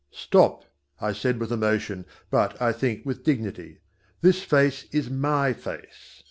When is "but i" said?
2.31-2.73